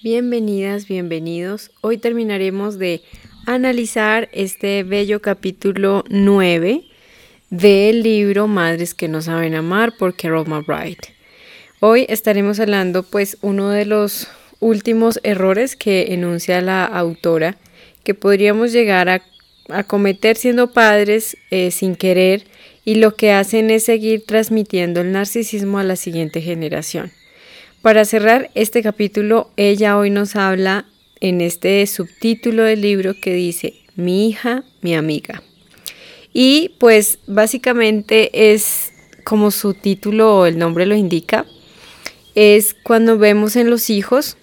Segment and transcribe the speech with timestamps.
[0.00, 1.72] Bienvenidas, bienvenidos.
[1.80, 3.02] Hoy terminaremos de
[3.46, 6.84] analizar este bello capítulo 9
[7.50, 11.00] del libro Madres que no saben amar por Carol Bright.
[11.80, 14.28] Hoy estaremos hablando pues uno de los
[14.60, 17.56] últimos errores que enuncia la autora
[18.04, 19.20] que podríamos llegar a,
[19.88, 22.44] cometer siendo padres eh, sin querer
[22.84, 27.10] y lo que hacen es seguir transmitiendo el narcisismo a la siguiente generación.
[27.82, 30.86] Para cerrar este capítulo, ella hoy nos habla
[31.20, 35.44] en este subtítulo del libro que dice Mi hija, mi amiga.
[36.32, 41.46] Y pues básicamente es como su título o el nombre lo indica,
[42.34, 44.36] es cuando vemos en los hijos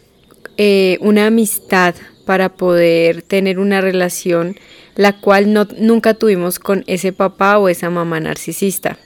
[0.56, 1.94] eh, una amistad
[2.26, 4.56] para poder tener una relación
[4.96, 8.98] la cual no, nunca tuvimos con ese papá o esa mamá narcisista.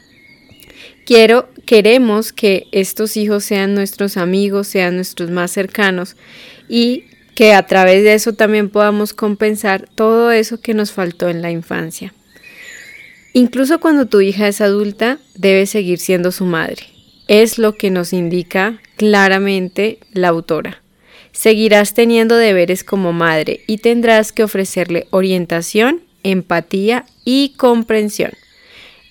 [1.10, 6.16] Quiero, queremos que estos hijos sean nuestros amigos, sean nuestros más cercanos
[6.68, 11.42] y que a través de eso también podamos compensar todo eso que nos faltó en
[11.42, 12.14] la infancia.
[13.34, 16.84] Incluso cuando tu hija es adulta, debe seguir siendo su madre.
[17.28, 20.84] Es lo que nos indica claramente la autora.
[21.32, 28.30] Seguirás teniendo deberes como madre y tendrás que ofrecerle orientación, empatía y comprensión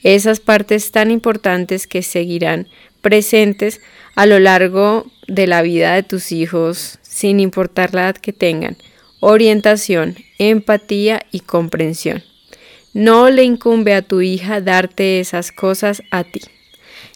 [0.02, 2.68] esas partes tan importantes que seguirán
[3.00, 3.80] presentes
[4.14, 8.76] a lo largo de la vida de tus hijos, sin importar la edad que tengan,
[9.20, 12.22] orientación, empatía y comprensión.
[12.94, 16.40] No le incumbe a tu hija darte esas cosas a ti.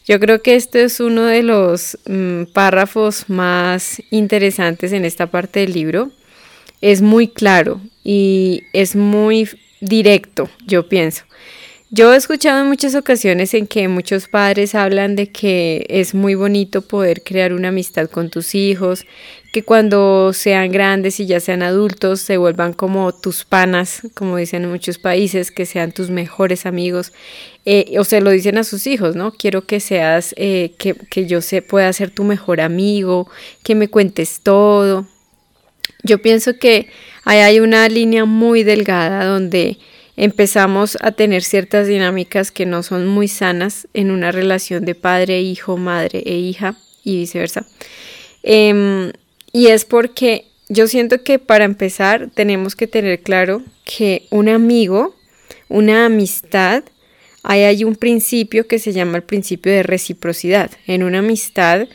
[0.05, 5.61] Yo creo que este es uno de los mm, párrafos más interesantes en esta parte
[5.61, 6.11] del libro.
[6.81, 11.23] Es muy claro y es muy directo, yo pienso.
[11.95, 16.33] Yo he escuchado en muchas ocasiones en que muchos padres hablan de que es muy
[16.33, 19.05] bonito poder crear una amistad con tus hijos,
[19.51, 24.63] que cuando sean grandes y ya sean adultos se vuelvan como tus panas, como dicen
[24.63, 27.13] en muchos países, que sean tus mejores amigos,
[27.63, 29.31] eh, o se lo dicen a sus hijos, ¿no?
[29.31, 33.29] Quiero que seas, eh, que, que yo se, pueda ser tu mejor amigo,
[33.61, 35.05] que me cuentes todo.
[36.01, 36.87] Yo pienso que
[37.23, 39.77] ahí hay una línea muy delgada donde
[40.15, 45.41] empezamos a tener ciertas dinámicas que no son muy sanas en una relación de padre,
[45.41, 47.65] hijo, madre e hija y viceversa.
[48.43, 49.11] Em,
[49.51, 55.15] y es porque yo siento que para empezar tenemos que tener claro que un amigo,
[55.69, 56.83] una amistad,
[57.43, 60.71] hay un principio que se llama el principio de reciprocidad.
[60.87, 61.87] En una amistad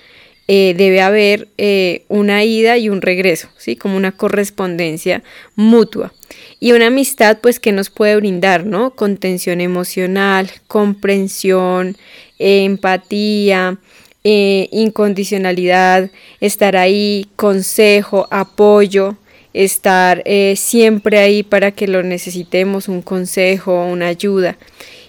[0.50, 3.76] eh, debe haber eh, una ida y un regreso, ¿sí?
[3.76, 5.22] Como una correspondencia
[5.56, 6.14] mutua.
[6.58, 8.94] Y una amistad, pues, que nos puede brindar, ¿no?
[8.94, 11.98] Contención emocional, comprensión,
[12.38, 13.76] empatía,
[14.24, 16.10] eh, incondicionalidad,
[16.40, 19.18] estar ahí, consejo, apoyo,
[19.52, 20.24] estar
[20.56, 24.56] siempre ahí para que lo necesitemos, un consejo, una ayuda.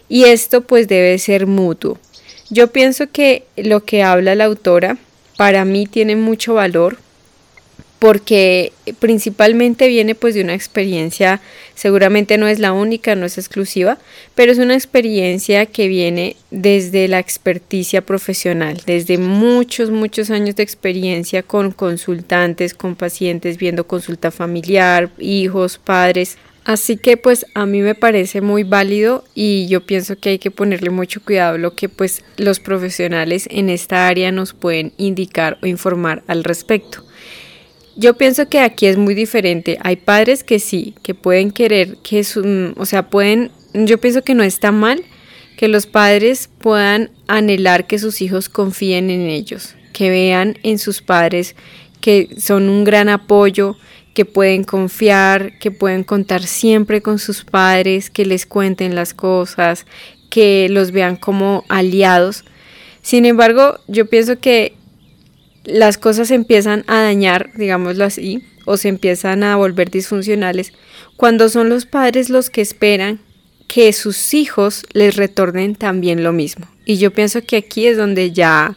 [0.09, 1.97] Y esto, pues, debe ser mutuo.
[2.49, 4.97] Yo pienso que lo que habla la autora,
[5.39, 6.97] para mí tiene mucho valor
[7.97, 11.39] porque principalmente viene pues de una experiencia,
[11.75, 13.99] seguramente no es la única, no es exclusiva,
[14.35, 20.63] pero es una experiencia que viene desde la experticia profesional, desde muchos, muchos años de
[20.63, 26.37] experiencia con consultantes, con pacientes, viendo consulta familiar, hijos, padres,
[26.69, 30.51] Así que pues a mí me parece muy válido y yo pienso que hay que
[30.51, 35.65] ponerle mucho cuidado lo que pues los profesionales en esta área nos pueden indicar o
[35.65, 37.03] informar al respecto.
[37.95, 39.79] Yo pienso que aquí es muy diferente.
[39.81, 44.35] Hay padres que sí, que pueden querer que su, o sea, pueden, yo pienso que
[44.35, 45.01] no está mal
[45.57, 51.01] que los padres puedan anhelar que sus hijos confíen en ellos, que vean en sus
[51.01, 51.55] padres
[51.99, 53.75] que son un gran apoyo,
[54.13, 59.85] que pueden confiar, que pueden contar siempre con sus padres, que les cuenten las cosas,
[60.29, 62.43] que los vean como aliados.
[63.01, 64.73] Sin embargo, yo pienso que
[65.63, 70.73] las cosas empiezan a dañar, digámoslo así, o se empiezan a volver disfuncionales
[71.15, 73.19] cuando son los padres los que esperan
[73.67, 76.67] que sus hijos les retornen también lo mismo.
[76.85, 78.75] Y yo pienso que aquí es donde ya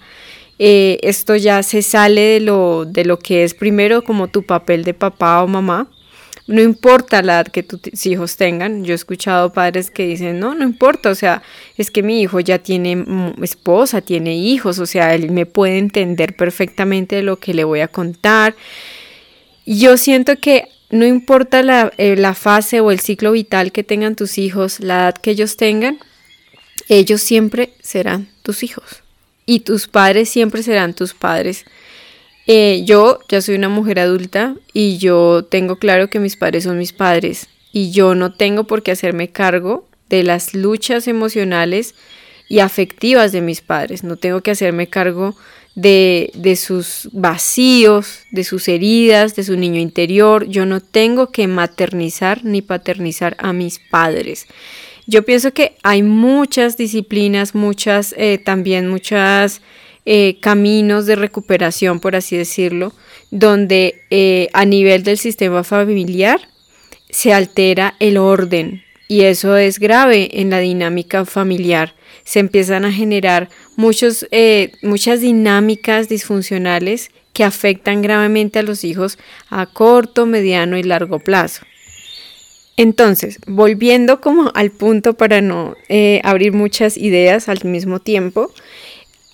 [0.64, 4.85] eh, esto ya se sale de lo, de lo que es primero como tu papel
[4.85, 5.91] de papá o mamá.
[6.47, 8.85] No importa la edad que tus hijos tengan.
[8.85, 11.43] Yo he escuchado padres que dicen, no, no importa, o sea,
[11.76, 13.05] es que mi hijo ya tiene
[13.43, 17.88] esposa, tiene hijos, o sea, él me puede entender perfectamente lo que le voy a
[17.88, 18.55] contar.
[19.67, 24.15] Yo siento que no importa la, eh, la fase o el ciclo vital que tengan
[24.15, 25.99] tus hijos, la edad que ellos tengan,
[26.88, 29.02] ellos siempre serán tus hijos
[29.47, 31.65] y tus padres siempre serán tus padres.
[32.47, 36.77] Eh, yo ya soy una mujer adulta y yo tengo claro que mis padres son
[36.79, 41.94] mis padres y yo no tengo por qué hacerme cargo de las luchas emocionales
[42.49, 44.05] y afectivas de mis padres.
[44.05, 45.35] No tengo que hacerme cargo
[45.75, 50.47] de, de, sus vacíos, de sus heridas, de su niño interior.
[50.47, 54.47] Yo no tengo que maternizar ni paternizar a mis padres.
[55.07, 59.61] Yo pienso que hay muchas disciplinas, muchas, eh, también muchas
[60.05, 62.93] eh, caminos de recuperación, por así decirlo,
[63.31, 66.41] donde eh, a nivel del sistema familiar
[67.11, 68.83] se altera el orden
[69.13, 71.95] y eso es grave en la dinámica familiar.
[72.25, 79.19] Se empiezan a generar muchos, eh, muchas dinámicas disfuncionales que afectan gravemente a los hijos
[79.51, 81.63] a corto, mediano y largo plazo.
[82.77, 88.51] Entonces, volviendo como al punto para no eh, abrir muchas ideas al mismo tiempo,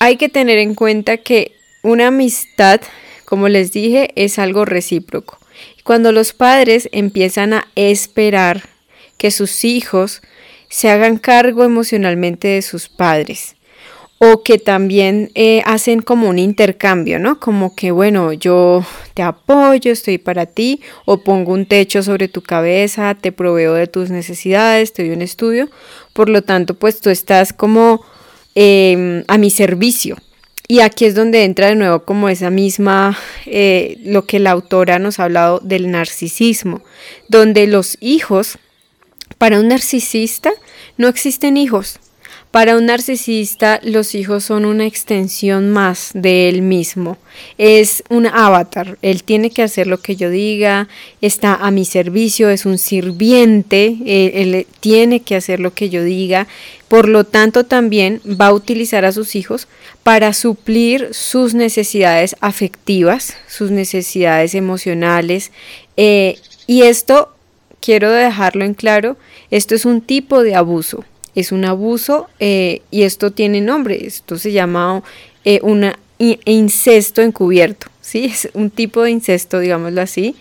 [0.01, 1.53] hay que tener en cuenta que
[1.83, 2.81] una amistad,
[3.25, 5.39] como les dije, es algo recíproco.
[5.85, 8.69] Cuando los padres empiezan a esperar
[9.17, 10.23] que sus hijos
[10.69, 13.57] se hagan cargo emocionalmente de sus padres,
[14.19, 17.39] o que también eh, hacen como un intercambio, ¿no?
[17.39, 18.85] Como que, bueno, yo
[19.15, 23.87] te apoyo, estoy para ti, o pongo un techo sobre tu cabeza, te proveo de
[23.87, 25.69] tus necesidades, te doy un estudio,
[26.13, 28.05] por lo tanto, pues tú estás como
[28.57, 30.17] em, a mi servicio.
[30.67, 33.17] Y aquí es donde entra de nuevo como esa misma,
[33.47, 36.83] eh, lo que la autora nos ha hablado del narcisismo,
[37.29, 38.59] donde los hijos,
[39.39, 40.51] para un narcisista,
[40.99, 42.01] no existen hijos,
[42.51, 47.19] para un narcisista, los hijos son una extensión más de él mismo.
[47.59, 48.97] Es un avatar.
[49.03, 50.89] Él tiene que hacer lo que yo diga,
[51.21, 56.47] está a mi servicio, es un sirviente, él tiene que hacer lo que yo diga.
[56.89, 59.69] Por lo tanto, también va a utilizar a sus hijos
[60.03, 65.53] para suplir sus necesidades afectivas, sus necesidades emocionales.
[65.99, 67.35] Eh, y esto,
[67.83, 69.19] quiero dejarlo en claro,
[69.51, 71.05] esto es un tipo de abuso
[71.39, 75.03] es un abuso eh, y esto tiene nombre, esto se llama
[75.45, 78.27] eh, un incesto encubierto, ¿sí?
[78.27, 80.35] Es un tipo de incesto, digámoslo así,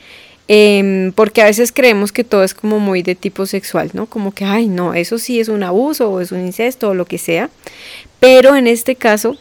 [0.47, 4.07] em, porque a veces creemos que todo es como muy de tipo sexual, ¿no?
[4.07, 7.05] Como que, ay, no, eso sí es un abuso o es un incesto o lo
[7.05, 7.49] que sea,
[8.19, 9.37] pero en este caso,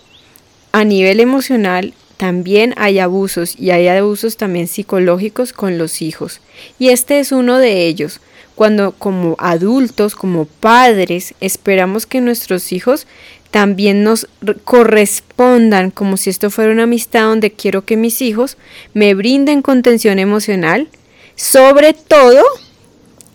[0.73, 6.41] a nivel emocional, también hay abusos y hay abusos también psicológicos con los hijos.
[6.79, 8.21] Y este es uno de ellos
[8.57, 13.07] cuando como adultos, como padres, esperamos que nuestros hijos
[13.53, 14.29] también nos
[14.65, 18.57] correspondan como si esto fuera una amistad donde quiero que mis hijos
[18.95, 20.89] me brinden contención emocional,
[21.37, 22.43] sobre todo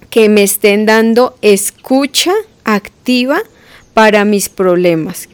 [0.09, 2.33] que me estén dando escucha
[2.65, 3.41] activa
[3.93, 5.29] para mis problemas,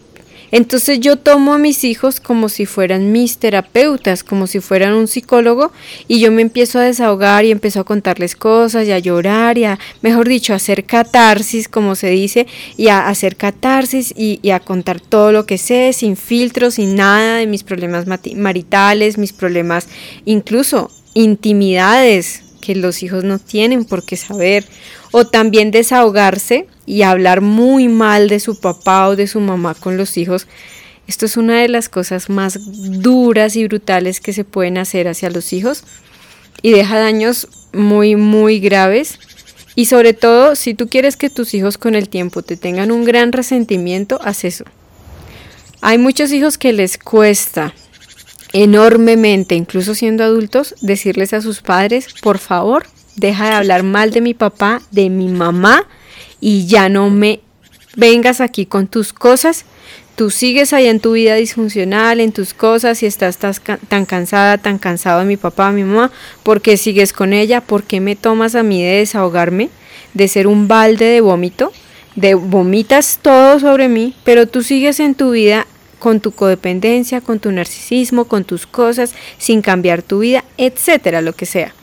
[0.52, 5.08] entonces yo tomo a mis hijos como si fueran mis terapeutas, como si fueran un
[5.08, 5.72] psicólogo
[6.08, 9.66] y yo me empiezo a desahogar y empiezo a contarles cosas y a llorar y
[9.66, 12.48] a, mejor dicho, a hacer catarsis, como se dice,
[12.78, 16.96] y a hacer catarsis y, y a contar todo lo que sé, sin filtros, sin
[16.96, 19.88] nada de mis problemas maritales, mis problemas,
[20.26, 24.66] incluso intimidades que los hijos no tienen por qué saber,
[25.12, 29.98] o también desahogarse y hablar muy mal de su papá o de su mamá con
[29.98, 30.48] los hijos,
[31.06, 35.30] esto es una de las cosas más duras y brutales que se pueden hacer hacia
[35.30, 35.84] los hijos
[36.62, 39.20] y deja daños muy, muy graves.
[39.76, 43.06] Y sobre todo, si tú quieres que tus hijos con el tiempo te tengan un
[43.06, 44.66] gran resentimiento, haz eso.
[45.82, 47.74] Hay muchos hijos que les cuesta
[48.54, 54.22] enormemente, incluso siendo adultos, decirles a sus padres, por favor, deja de hablar mal de
[54.22, 55.86] mi papá, de mi mamá,
[56.40, 57.42] y ya no me
[57.96, 59.66] vengas aquí con tus cosas.
[60.16, 64.80] Tú sigues ahí en tu vida disfuncional, en tus cosas, y estás, tan cansada, tan
[64.80, 67.62] cansado de mi papá, mi mamá, ¿por qué sigues con ella?
[67.62, 69.70] ¿Por qué me tomas a mí de desahogarme,
[70.16, 71.72] de ser un balde de vómito?
[72.16, 75.68] De vomitas todo sobre mí, pero tú sigues en tu vida
[76.00, 81.34] con tu codependencia, con tu narcisismo, con tus cosas, sin cambiar tu vida, etcétera, lo
[81.34, 81.76] que sea.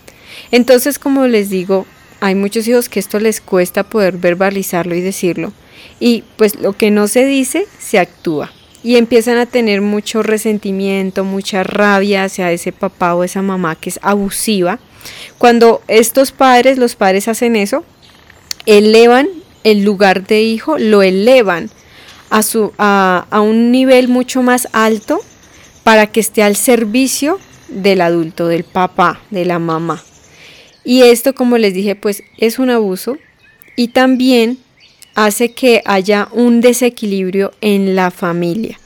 [0.50, 1.86] Entonces, como les digo,
[2.24, 5.52] hay muchos hijos que esto les cuesta poder verbalizarlo y decirlo.
[6.00, 8.50] Y pues lo que no se dice, se actúa.
[8.82, 13.90] Y empiezan a tener mucho resentimiento, mucha rabia hacia ese papá o esa mamá que
[13.90, 14.78] es abusiva.
[15.36, 17.84] Cuando estos padres, los padres hacen eso,
[18.64, 19.28] elevan
[19.62, 21.68] el lugar de hijo, lo elevan
[22.30, 25.20] a, su, a, a un nivel mucho más alto
[25.82, 27.38] para que esté al servicio
[27.68, 30.02] del adulto, del papá, de la mamá.
[30.84, 33.18] Y esto, como les dije, pues es un abuso
[33.76, 34.58] y también
[35.14, 38.78] hace que haya un desequilibrio en la familia.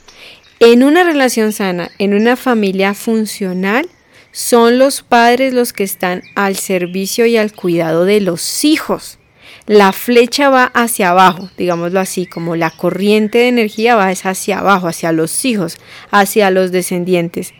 [0.59, 3.89] En una relación sana, en una familia funcional,
[4.31, 9.17] son los padres los que están al servicio y al cuidado de los hijos.
[9.65, 14.87] La flecha va hacia abajo, digámoslo así, como la corriente de energía va hacia abajo,
[14.87, 15.77] hacia los hijos,
[16.11, 17.53] hacia los descendientes.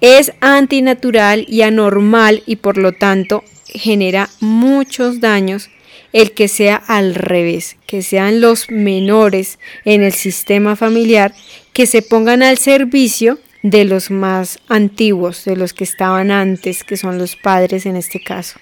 [0.00, 3.42] Es antinatural y anormal y por lo tanto
[3.74, 5.70] genera muchos daños
[6.12, 11.34] el que sea al revés, que sean los menores en el sistema familiar
[11.72, 16.96] que se pongan al servicio de los más antiguos, de los que estaban antes, que
[16.96, 18.58] son los padres en este caso.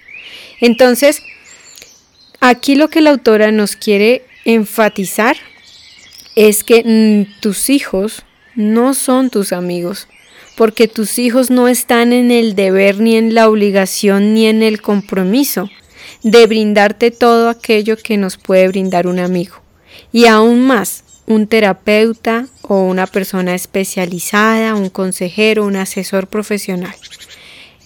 [0.61, 1.23] Entonces,
[2.41, 5.37] aquí lo que la autora nos quiere enfatizar
[6.35, 8.23] es que mm, tus hijos
[8.55, 10.09] no son tus amigos,
[10.57, 14.81] porque tus hijos no están en el deber, ni en la obligación, ni en el
[14.81, 15.71] compromiso
[16.23, 19.57] de brindarte todo aquello que nos puede brindar un amigo.
[20.13, 26.95] Y aún más, un terapeuta o una persona especializada, un consejero, un asesor profesional.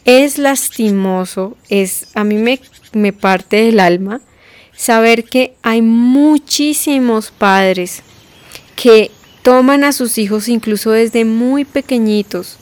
[0.04, 2.60] Es lastimoso, es a mí me,
[2.92, 4.20] me parte del alma
[4.76, 8.02] saber que hay muchísimos padres
[8.76, 9.10] que
[9.42, 12.59] toman a sus hijos incluso desde muy pequeñitos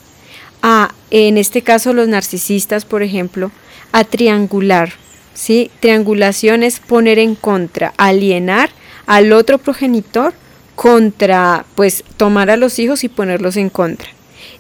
[0.63, 3.51] a, en este caso los narcisistas, por ejemplo,
[3.93, 4.93] a triangular.
[5.35, 5.71] ¿sí?
[5.81, 8.71] Triangulación es poner en contra, alienar
[9.07, 10.35] al otro progenitor
[10.75, 14.09] contra, pues tomar a los hijos y ponerlos en contra.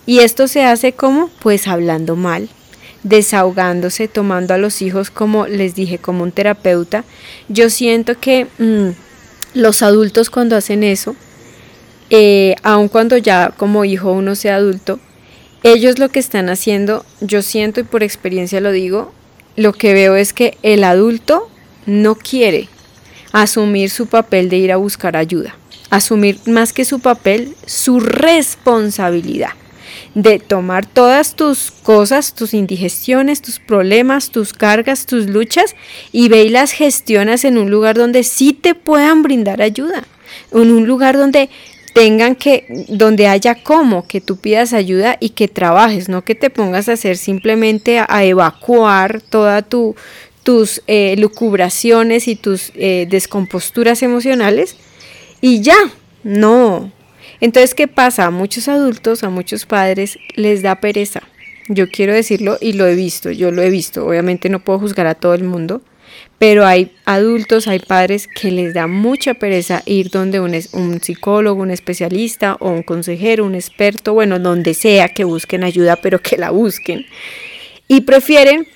[0.06, 2.48] Y esto se hace como, pues hablando mal,
[3.02, 7.04] desahogándose, tomando a los hijos como les dije, como un terapeuta.
[7.48, 8.88] Yo siento que mm,
[9.54, 11.14] los adultos cuando hacen eso,
[12.10, 14.98] eh, aun cuando ya como hijo uno sea adulto,
[15.62, 19.12] ellos lo que están haciendo, yo siento y por experiencia lo digo,
[19.56, 21.50] lo que veo es que el adulto
[21.86, 22.68] no quiere
[23.32, 25.56] asumir su papel de ir a buscar ayuda,
[25.90, 29.50] asumir más que su papel, su responsabilidad
[30.14, 35.76] de tomar todas tus cosas, tus indigestiones, tus problemas, tus cargas, tus luchas
[36.12, 40.04] y ve y las gestionas en un lugar donde sí te puedan brindar ayuda,
[40.52, 41.50] en un lugar donde
[41.98, 46.48] tengan que, donde haya como, que tú pidas ayuda y que trabajes, no que te
[46.48, 49.96] pongas a hacer simplemente a, evacuar toda tu,
[50.44, 54.76] tus eh, lucubraciones y tus eh, descomposturas emocionales
[55.40, 55.76] y ya,
[56.22, 56.92] no.
[57.40, 58.26] Entonces, ¿qué pasa?
[58.26, 61.22] A muchos adultos, a muchos padres les da pereza.
[61.68, 64.06] Yo quiero decirlo y lo he visto, yo lo he visto.
[64.06, 65.82] Obviamente no puedo juzgar a todo el mundo,
[66.38, 71.72] pero hay adultos, hay padres que les da mucha pereza ir donde un, psicólogo, un
[71.72, 76.50] especialista o un consejero, un experto, bueno, donde sea que busquen ayuda, pero que la
[76.50, 77.06] busquen.
[77.88, 78.68] Y prefieren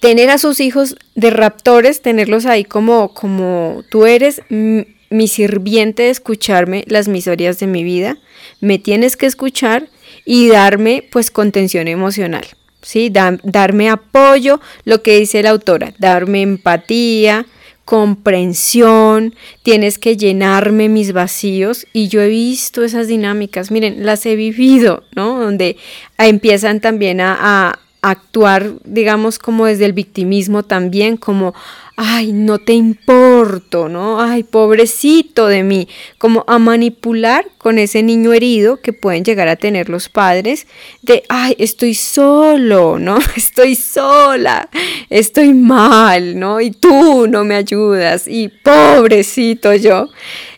[0.00, 6.10] tener a sus hijos de raptores, tenerlos ahí como, como tú eres mi sirviente de
[6.10, 8.18] escucharme las miserias de mi vida,
[8.60, 9.88] me tienes que escuchar
[10.24, 12.44] y darme pues contención emocional.
[12.84, 13.10] ¿Sí?
[13.10, 17.46] darme apoyo, lo que dice la autora, darme empatía,
[17.84, 24.36] comprensión, tienes que llenarme mis vacíos y yo he visto esas dinámicas, miren, las he
[24.36, 25.38] vivido, ¿no?
[25.38, 25.76] Donde
[26.18, 31.54] empiezan también a, actuar, digamos, como desde el victimismo también, como,
[31.96, 34.20] ay, no te importo, ¿no?
[34.20, 39.56] Ay, pobrecito de mí, como a manipular con ese niño herido que pueden llegar a
[39.56, 40.66] tener los padres
[41.02, 43.18] de, ay, estoy solo, ¿no?
[43.36, 44.68] Estoy sola,
[45.10, 46.60] estoy mal, ¿no?
[46.60, 50.08] Y tú no me ayudas, y pobrecito yo.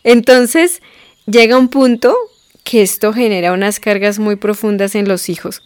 [0.04, 0.80] Entonces,
[1.26, 2.16] llega un punto
[2.66, 5.62] que esto genera unas cargas muy profundas en los hijos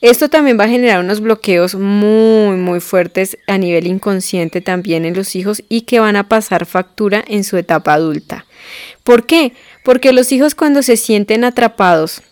[0.00, 5.14] esto también va a generar unos bloqueos muy, muy fuertes a nivel inconsciente también en
[5.14, 8.46] los hijos y que van a pasar factura en su etapa adulta.
[9.02, 9.52] ¿Por qué?
[9.82, 12.22] Porque los hijos cuando se sienten atrapados,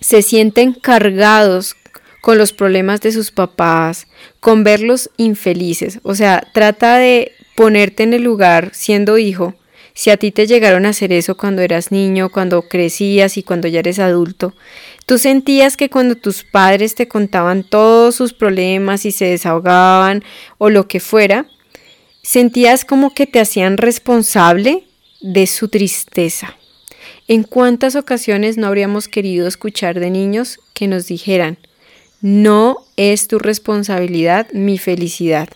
[0.00, 1.76] se sienten cargados
[2.22, 4.06] con los problemas de sus papás,
[4.40, 6.00] con verlos infelices.
[6.04, 9.54] O sea, trata de ponerte en el lugar siendo hijo.
[9.94, 13.68] Si a ti te llegaron a hacer eso cuando eras niño, cuando crecías y cuando
[13.68, 14.54] ya eres adulto,
[15.06, 20.24] Tú sentías que cuando tus padres te contaban todos sus problemas y se desahogaban
[20.56, 21.46] o lo que fuera,
[22.22, 24.84] sentías como que te hacían responsable
[25.20, 26.56] de su tristeza.
[27.28, 31.58] ¿En cuántas ocasiones no habríamos querido escuchar de niños que nos dijeran,
[32.22, 35.48] no es tu responsabilidad mi felicidad,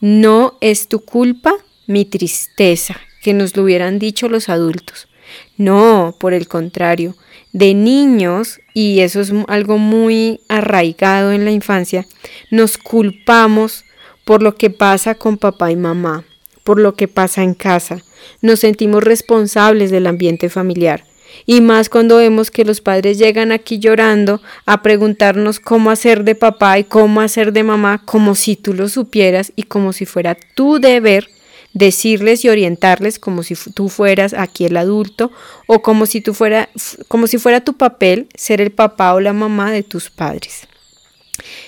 [0.00, 1.52] no es tu culpa
[1.88, 5.08] mi tristeza, que nos lo hubieran dicho los adultos?
[5.56, 7.16] No, por el contrario,
[7.52, 12.06] de niños, y eso es algo muy arraigado en la infancia,
[12.50, 13.84] nos culpamos
[14.24, 16.24] por lo que pasa con papá y mamá,
[16.64, 18.02] por lo que pasa en casa.
[18.42, 21.04] Nos sentimos responsables del ambiente familiar.
[21.46, 26.36] y más cuando vemos que los padres llegan aquí llorando a preguntarnos cómo hacer de
[26.36, 30.36] papá y cómo hacer de mamá, como si tú lo supieras y como si fuera
[30.54, 31.28] tu deber
[31.74, 35.30] decirles y orientarles como si tú fueras aquí el adulto
[35.66, 36.70] o como si tú fuera
[37.08, 40.68] como si fuera tu papel ser el papá o la mamá de tus padres.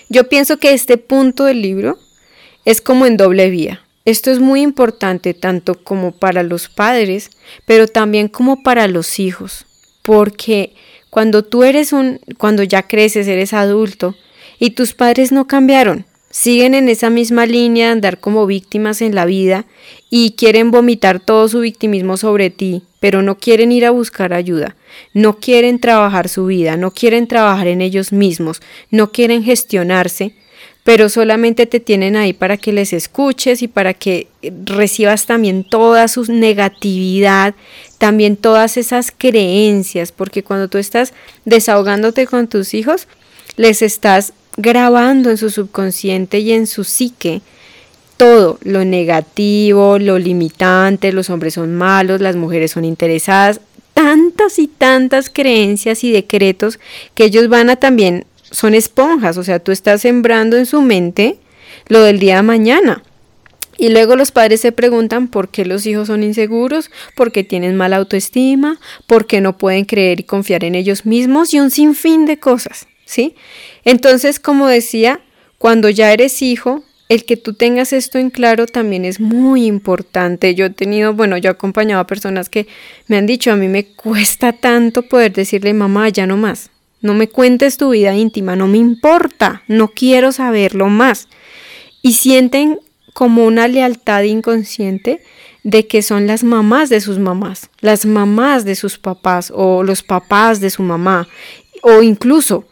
[0.08, 1.98] Yo pienso que este punto del libro
[2.64, 3.82] es como en doble vía.
[4.04, 7.30] Esto es muy importante tanto como para los padres,
[7.66, 9.66] pero también como para los hijos,
[10.02, 10.74] porque
[11.10, 14.14] cuando tú eres un cuando ya creces, eres adulto
[14.60, 16.06] y tus padres no cambiaron,
[16.38, 19.64] siguen en esa misma línea de andar como víctimas en la vida
[20.10, 24.76] y quieren vomitar todo su victimismo sobre ti, pero no quieren ir a buscar ayuda,
[25.14, 30.34] no quieren trabajar su vida, no quieren trabajar en ellos mismos, no quieren gestionarse,
[30.84, 34.28] pero solamente te tienen ahí para que les escuches y para que
[34.66, 37.54] recibas también toda su negatividad,
[37.96, 41.14] también todas esas creencias, porque cuando tú estás
[41.46, 43.08] desahogándote con tus hijos,
[43.56, 47.42] les estás grabando en su subconsciente y en su psique
[48.16, 53.60] todo lo negativo, lo limitante, los hombres son malos, las mujeres son interesadas,
[53.92, 56.78] tantas y tantas creencias y decretos
[57.14, 61.38] que ellos van a también, son esponjas, o sea, tú estás sembrando en su mente
[61.88, 63.02] lo del día de mañana.
[63.78, 67.76] Y luego los padres se preguntan por qué los hijos son inseguros, por qué tienen
[67.76, 72.24] mala autoestima, por qué no pueden creer y confiar en ellos mismos y un sinfín
[72.24, 73.34] de cosas, ¿sí?
[73.84, 75.20] Entonces, como decía,
[75.56, 80.54] cuando ya eres hijo, el que tú tengas esto en claro también es muy importante.
[80.54, 82.66] Yo he tenido, bueno, yo he acompañado a personas que
[83.06, 86.70] me han dicho, a mí me cuesta tanto poder decirle, mamá, ya no más.
[87.00, 91.28] No me cuentes tu vida íntima, no me importa, no quiero saberlo más.
[92.02, 92.80] Y sienten
[93.12, 95.22] como una lealtad inconsciente
[95.62, 100.02] de que son las mamás de sus mamás, las mamás de sus papás o los
[100.02, 101.28] papás de su mamá,
[101.82, 102.66] o incluso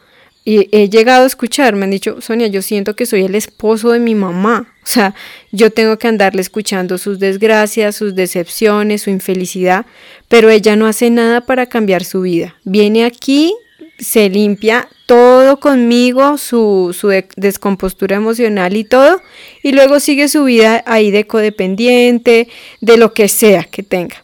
[0.47, 3.91] y he llegado a escuchar, me han dicho, Sonia, yo siento que soy el esposo
[3.91, 4.71] de mi mamá.
[4.83, 5.15] O sea,
[5.51, 9.87] yo tengo que andarle escuchando sus desgracias, sus decepciones, su infelicidad,
[10.27, 12.55] pero ella no hace nada para cambiar su vida.
[12.63, 13.55] Viene aquí,
[13.97, 19.23] se limpia todo conmigo, su, su descompostura emocional y todo,
[19.63, 22.49] y luego sigue su vida ahí de codependiente,
[22.81, 24.23] de lo que sea que tenga.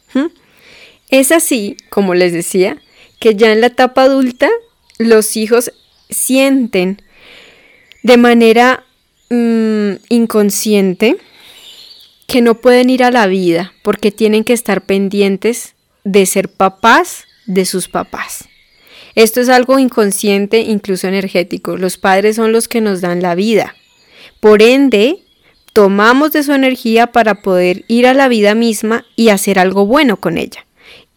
[1.10, 2.78] Es así, como les decía,
[3.20, 4.50] que ya en la etapa adulta
[4.98, 5.72] los hijos
[6.12, 7.02] sienten
[8.04, 8.84] de manera
[9.30, 11.18] mm, inconsciente
[12.28, 17.26] que no pueden ir a la vida porque tienen que estar pendientes de ser papás
[17.46, 18.48] de sus papás.
[19.16, 21.76] Esto es algo inconsciente, incluso energético.
[21.76, 23.76] Los padres son los que nos dan la vida.
[24.40, 25.20] Por ende,
[25.74, 30.18] tomamos de su energía para poder ir a la vida misma y hacer algo bueno
[30.18, 30.66] con ella.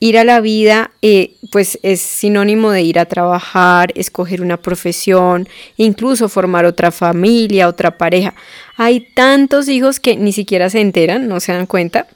[0.04, 5.48] Ir a la vida, eh, pues es sinónimo de ir a trabajar, escoger una profesión,
[5.78, 8.34] incluso formar otra familia, otra pareja.
[8.76, 12.06] Hay tantos hijos que ni siquiera se enteran, no se dan cuenta,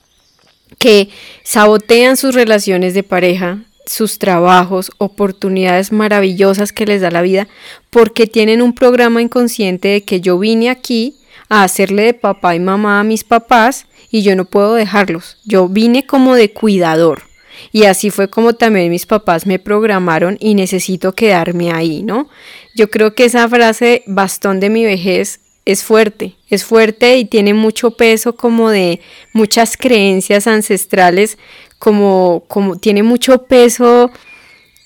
[0.79, 1.09] que
[1.45, 7.49] sabotean sus relaciones de pareja, sus trabajos, oportunidades maravillosas que les da la vida,
[7.89, 11.17] porque tienen un programa inconsciente de que yo vine aquí
[11.49, 15.39] a hacerle de papá y mamá a mis papás y yo no puedo dejarlos.
[15.47, 17.28] Yo vine como de cuidador.
[17.73, 22.29] Y así fue como también mis papás me programaron y necesito quedarme ahí, ¿no?
[22.75, 27.53] Yo creo que esa frase bastón de mi vejez es fuerte, es fuerte y tiene
[27.53, 29.01] mucho peso como de
[29.35, 31.37] muchas creencias ancestrales,
[31.79, 34.11] como, como tiene mucho peso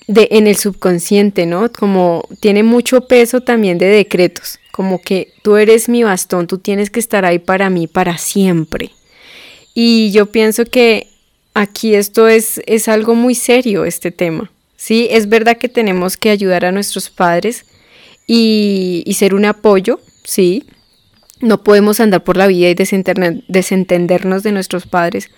[0.07, 1.71] de, en el subconsciente, ¿no?
[1.71, 6.89] Como tiene mucho peso también de decretos, como que tú eres mi bastón, tú tienes
[6.89, 8.91] que estar ahí para mí para siempre.
[9.73, 11.07] Y yo pienso que
[11.53, 14.51] aquí esto es, es algo muy serio, este tema.
[14.75, 17.65] Sí, es verdad que tenemos que ayudar a nuestros padres
[18.27, 20.65] y, y ser un apoyo, sí.
[21.39, 22.75] No podemos andar por la vida y
[23.47, 25.29] desentendernos de nuestros padres,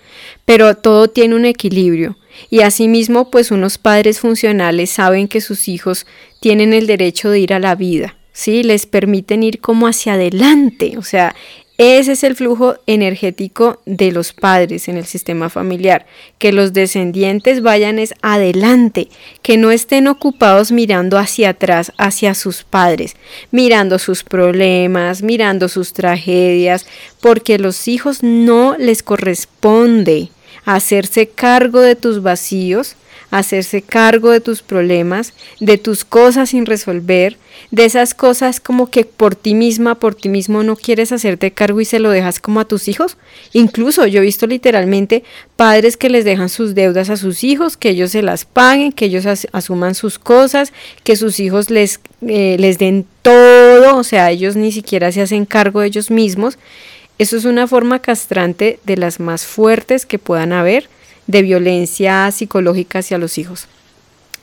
[0.44, 2.16] pero todo tiene un equilibrio.
[2.48, 6.06] Y asimismo, pues unos padres funcionales saben que sus hijos
[6.40, 8.62] tienen el derecho de ir a la vida, ¿sí?
[8.62, 11.34] Les permiten ir como hacia adelante, o sea,
[11.78, 16.06] ese es el flujo energético de los padres en el sistema familiar,
[16.38, 19.08] que los descendientes vayan es adelante,
[19.42, 23.14] que no estén ocupados mirando hacia atrás, hacia sus padres,
[23.50, 26.86] mirando sus problemas, mirando sus tragedias,
[27.20, 30.30] porque los hijos no les corresponde
[30.64, 32.96] hacerse cargo de tus vacíos,
[33.30, 37.36] hacerse cargo de tus problemas, de tus cosas sin resolver,
[37.70, 41.80] de esas cosas como que por ti misma, por ti mismo no quieres hacerte cargo
[41.80, 43.16] y se lo dejas como a tus hijos.
[43.52, 45.24] Incluso yo he visto literalmente
[45.56, 49.06] padres que les dejan sus deudas a sus hijos, que ellos se las paguen, que
[49.06, 54.56] ellos asuman sus cosas, que sus hijos les, eh, les den todo, o sea, ellos
[54.56, 56.58] ni siquiera se hacen cargo de ellos mismos.
[57.18, 60.88] Eso es una forma castrante de las más fuertes que puedan haber
[61.26, 63.66] de violencia psicológica hacia los hijos.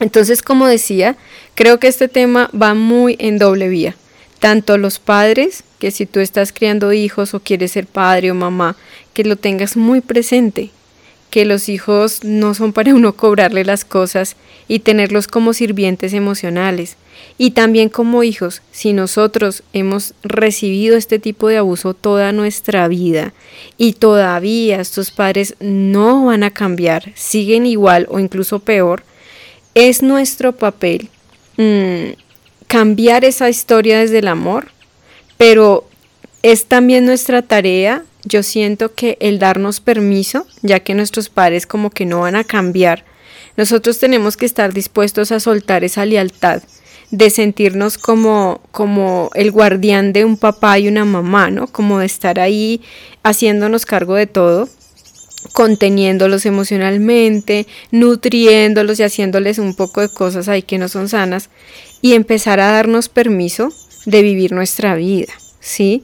[0.00, 1.16] Entonces, como decía,
[1.54, 3.96] creo que este tema va muy en doble vía.
[4.38, 8.76] Tanto los padres, que si tú estás criando hijos o quieres ser padre o mamá,
[9.14, 10.70] que lo tengas muy presente,
[11.34, 14.36] que los hijos no son para uno cobrarle las cosas
[14.68, 16.96] y tenerlos como sirvientes emocionales.
[17.38, 23.32] Y también como hijos, si nosotros hemos recibido este tipo de abuso toda nuestra vida
[23.76, 29.02] y todavía estos padres no van a cambiar, siguen igual o incluso peor,
[29.74, 31.08] es nuestro papel
[31.56, 32.12] mm,
[32.68, 34.68] cambiar esa historia desde el amor,
[35.36, 35.88] pero
[36.44, 41.90] es también nuestra tarea yo siento que el darnos permiso, ya que nuestros padres como
[41.90, 43.04] que no van a cambiar,
[43.56, 46.62] nosotros tenemos que estar dispuestos a soltar esa lealtad
[47.10, 51.68] de sentirnos como, como el guardián de un papá y una mamá, ¿no?
[51.68, 52.80] Como de estar ahí
[53.22, 54.68] haciéndonos cargo de todo,
[55.52, 61.50] conteniéndolos emocionalmente, nutriéndolos y haciéndoles un poco de cosas ahí que no son sanas
[62.02, 63.72] y empezar a darnos permiso
[64.06, 66.02] de vivir nuestra vida, ¿sí?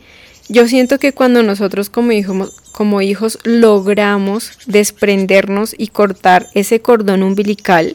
[0.52, 7.22] Yo siento que cuando nosotros como hijos, como hijos logramos desprendernos y cortar ese cordón
[7.22, 7.94] umbilical,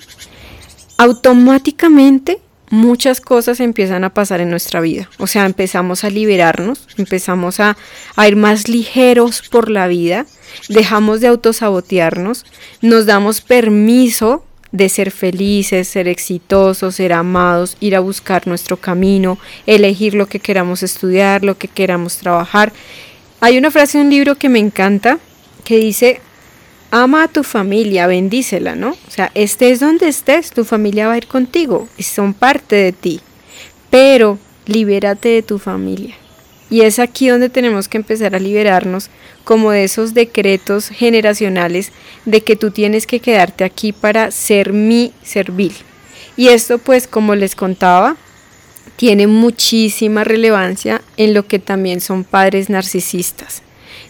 [0.98, 2.40] automáticamente
[2.70, 5.10] muchas cosas empiezan a pasar en nuestra vida.
[5.20, 7.76] O sea, empezamos a liberarnos, empezamos a,
[8.16, 10.26] a, ir más ligeros por la vida,
[10.70, 12.46] dejamos de autosabotearnos,
[12.82, 19.38] nos damos permiso de ser felices, ser exitosos, ser amados, ir a buscar nuestro camino,
[19.66, 22.74] elegir lo que queramos estudiar, lo que queramos trabajar.
[23.40, 25.20] Hay una frase en un libro que me encanta
[25.64, 26.20] que dice,
[26.92, 28.90] ama a tu familia, bendícela, ¿no?
[28.92, 33.22] O sea, estés donde estés, tu familia va a ir contigo, son parte de ti,
[33.90, 36.16] pero libérate de tu familia.
[36.70, 39.10] Y es aquí donde tenemos que empezar a liberarnos
[39.44, 41.92] como de esos decretos generacionales
[42.26, 45.74] de que tú tienes que quedarte aquí para ser mi servil.
[46.36, 48.18] Y esto pues como les contaba,
[48.96, 53.62] tiene muchísima relevancia en lo que también son padres narcisistas,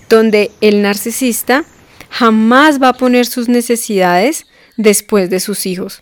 [0.09, 1.65] donde el narcisista
[2.09, 4.45] jamás va a poner sus necesidades
[4.77, 6.01] después de sus hijos.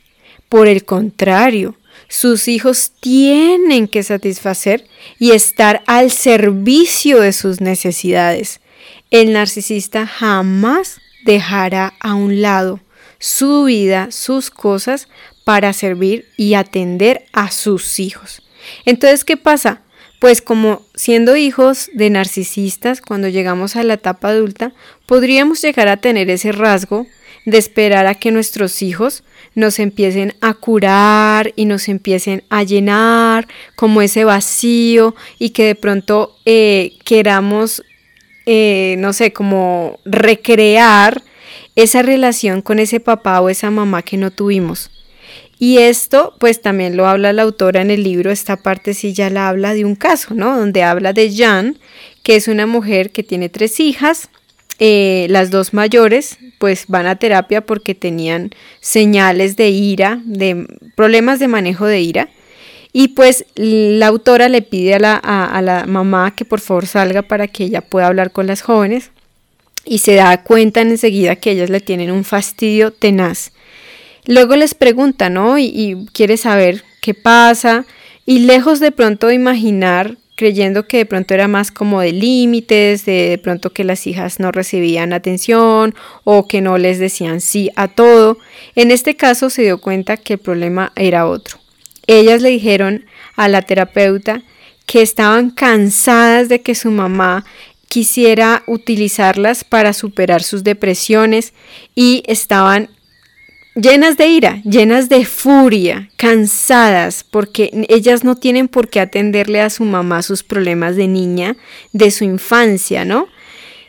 [0.49, 1.75] Por el contrario,
[2.07, 4.85] sus hijos tienen que satisfacer
[5.19, 8.59] y estar al servicio de sus necesidades.
[9.11, 12.79] El narcisista jamás dejará a un lado
[13.19, 15.07] su vida, sus cosas
[15.45, 18.41] para servir y atender a sus hijos.
[18.85, 19.81] Entonces, ¿qué pasa?
[20.19, 24.73] Pues como siendo hijos de narcisistas, cuando llegamos a la etapa adulta,
[25.05, 27.07] podríamos llegar a tener ese rasgo
[27.45, 29.23] de esperar a que nuestros hijos
[29.55, 35.75] nos empiecen a curar y nos empiecen a llenar como ese vacío y que de
[35.75, 37.83] pronto eh, queramos,
[38.45, 41.21] eh, no sé, como recrear
[41.75, 44.91] esa relación con ese papá o esa mamá que no tuvimos.
[45.59, 49.29] Y esto, pues también lo habla la autora en el libro, esta parte sí ya
[49.29, 50.57] la habla de un caso, ¿no?
[50.57, 51.77] Donde habla de Jan,
[52.21, 54.29] que es una mujer que tiene tres hijas,
[54.79, 61.39] eh, las dos mayores pues van a terapia porque tenían señales de ira, de problemas
[61.39, 62.29] de manejo de ira.
[62.91, 67.23] Y pues la autora le pide a la, a la mamá que por favor salga
[67.23, 69.09] para que ella pueda hablar con las jóvenes
[69.85, 73.51] y se da cuenta enseguida que ellas le tienen un fastidio tenaz.
[74.25, 75.57] Luego les pregunta, ¿no?
[75.57, 77.85] Y, y, quiere saber qué pasa.
[78.25, 83.39] Y lejos de pronto imaginar creyendo que de pronto era más como de límites, de,
[83.41, 88.37] pronto que las hijas no recibían atención o que no les decían sí a todo.
[88.75, 91.59] En este caso se dio cuenta que el problema era otro.
[92.07, 93.05] Ellas le dijeron
[93.37, 94.41] a la terapeuta
[94.85, 97.45] que estaban cansadas de que su mamá
[97.87, 101.53] quisiera utilizarlas para superar sus depresiones
[101.95, 102.89] y estaban
[103.75, 109.69] llenas de ira, llenas de furia, cansadas, porque ellas no tienen por qué atenderle a
[109.69, 111.55] su mamá sus problemas de niña,
[111.91, 113.27] de su infancia, ¿no?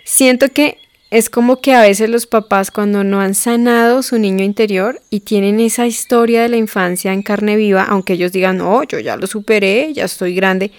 [0.05, 0.79] Siento que
[1.11, 5.20] es como que a veces los papás cuando no han sanado su niño interior y
[5.20, 9.16] tienen esa historia de la infancia en carne viva, aunque ellos digan, no, yo ya
[9.16, 10.73] lo superé, ya estoy grande,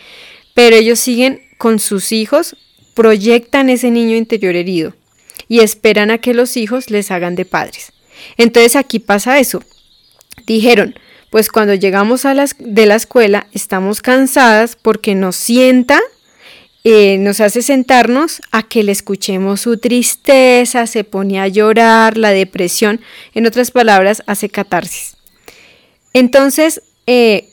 [0.53, 2.57] pero ellos siguen con sus hijos,
[2.95, 4.93] proyectan ese niño interior herido
[5.47, 7.93] y esperan a que los hijos les hagan de padres.
[8.37, 9.63] Entonces aquí pasa eso.
[10.45, 10.95] Dijeron,
[11.29, 15.99] pues cuando llegamos a las, de la escuela estamos cansadas porque nos sienta,
[16.83, 22.29] eh, nos hace sentarnos a que le escuchemos su tristeza, se pone a llorar, la
[22.29, 23.01] depresión,
[23.33, 25.17] en otras palabras, hace catarsis.
[26.13, 27.49] Entonces, eh,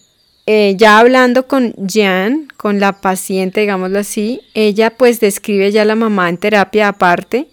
[0.46, 5.86] eh, ya hablando con Jan, con la paciente, digámoslo así, ella pues describe ya a
[5.86, 7.48] la mamá en terapia aparte,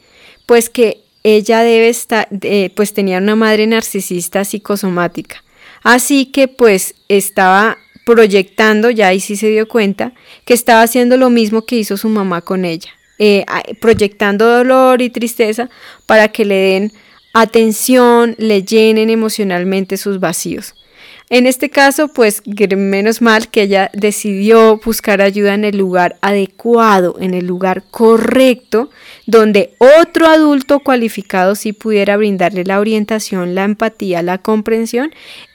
[0.45, 2.27] pues que ella debe estar,
[2.75, 5.43] pues tenía una madre narcisista psicosomática.
[5.83, 10.13] Así que pues estaba proyectando, ya ahí sí se dio cuenta,
[10.45, 13.45] que estaba haciendo lo mismo que hizo su mamá con ella, eh,
[13.79, 15.69] proyectando dolor y tristeza
[16.05, 16.91] para que le den
[17.33, 20.73] atención, le llenen emocionalmente sus vacíos.
[21.31, 22.41] En este caso, pues
[22.75, 28.89] menos mal que ella decidió buscar ayuda en el lugar adecuado, en el lugar correcto,
[29.27, 35.11] donde otro adulto cualificado sí pudiera brindarle la orientación, la empatía, la comprensión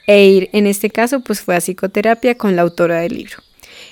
[0.07, 3.43] e ir, en este caso, pues fue a psicoterapia con la autora del libro.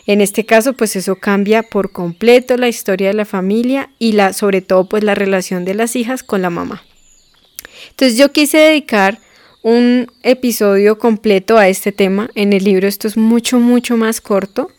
[0.05, 4.31] En este caso, pues eso cambia por completo la historia de la familia y la,
[4.31, 6.83] sobre todo, pues la relación de las hijas con la mamá.
[7.89, 9.19] Entonces yo quise dedicar
[9.63, 12.29] un episodio completo a este tema.
[12.35, 14.69] En el libro esto es mucho, mucho más corto,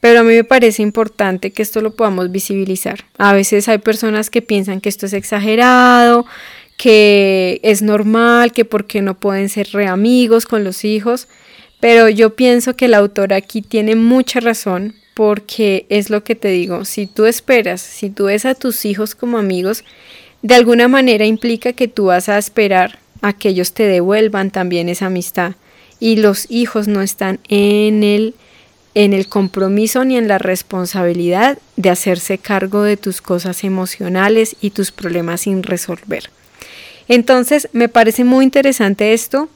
[0.00, 3.04] pero a mí me parece importante que esto lo podamos visibilizar.
[3.18, 6.26] A veces hay personas que piensan que esto es exagerado,
[6.76, 11.28] que es normal, que por qué no pueden ser re amigos con los hijos,
[11.78, 16.48] pero yo pienso que la autora aquí tiene mucha razón porque es lo que te
[16.48, 19.84] digo, si tú esperas, si tú ves a tus hijos como amigos,
[20.40, 24.88] de alguna manera implica que tú vas a esperar a que ellos te devuelvan también
[24.88, 25.54] esa amistad.
[25.98, 28.34] Y los hijos no están en el,
[28.94, 34.70] en el compromiso ni en la responsabilidad de hacerse cargo de tus cosas emocionales y
[34.70, 36.30] tus problemas sin resolver.
[37.08, 39.48] Entonces, me parece muy interesante esto.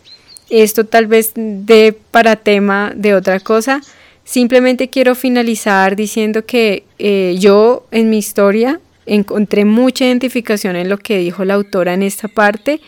[0.51, 3.81] Esto tal vez de para tema de otra cosa.
[4.25, 10.99] Simplemente quiero finalizar diciendo que eh, yo en mi historia encontré mucha identificación en lo
[10.99, 12.81] que dijo la autora en esta parte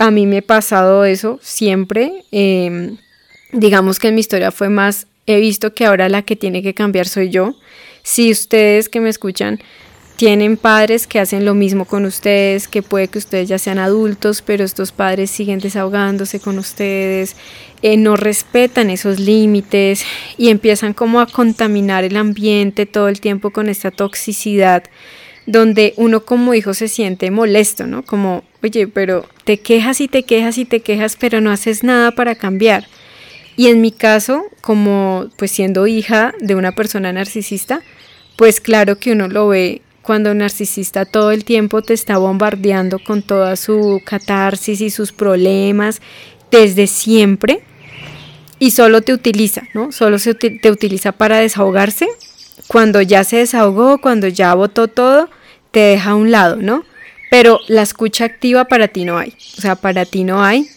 [0.00, 2.24] a mí me ha pasado eso siempre.
[2.32, 2.96] Em,
[3.52, 6.72] digamos que en mi historia fue más, he visto que ahora la que tiene que
[6.72, 7.54] cambiar soy yo.
[8.02, 9.60] Si ustedes que me escuchan
[10.16, 14.42] tienen padres que hacen lo mismo con ustedes, que puede que ustedes ya sean adultos,
[14.42, 17.36] pero estos padres siguen desahogándose con ustedes,
[17.82, 20.04] eh, no respetan esos límites
[20.38, 24.84] y empiezan como a contaminar el ambiente todo el tiempo con esta toxicidad
[25.50, 28.04] donde uno como hijo se siente molesto, ¿no?
[28.04, 32.12] Como, oye, pero te quejas y te quejas y te quejas, pero no haces nada
[32.12, 32.86] para cambiar.
[33.56, 37.82] Y en mi caso, como pues siendo hija de una persona narcisista,
[38.36, 43.00] pues claro que uno lo ve cuando un narcisista todo el tiempo te está bombardeando
[43.00, 46.00] con toda su catarsis y sus problemas
[46.52, 47.64] desde siempre
[48.60, 49.90] y solo te utiliza, ¿no?
[49.90, 52.06] Solo se te utiliza para desahogarse.
[52.68, 55.28] Cuando ya se desahogó, cuando ya votó todo,
[55.70, 56.84] te deja a un lado, ¿no?
[57.30, 60.68] Pero la escucha activa para ti no hay, o sea, para ti no hay.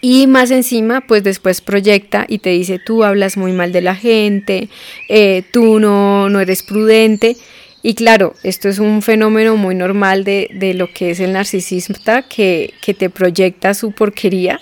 [0.00, 3.94] Y más encima, pues después proyecta y te dice, tú hablas muy mal de la
[3.94, 4.68] gente,
[5.08, 7.36] eh, tú no, no eres prudente.
[7.82, 12.22] Y claro, esto es un fenómeno muy normal de, de lo que es el narcisista,
[12.22, 14.60] que, que te proyecta su porquería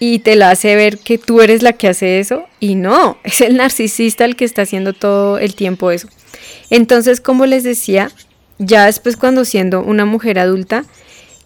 [0.00, 3.40] y te la hace ver que tú eres la que hace eso y no, es
[3.40, 6.08] el narcisista el que está haciendo todo el tiempo eso.
[6.70, 8.10] Entonces, como les decía,
[8.58, 10.84] ya después cuando siendo una mujer adulta,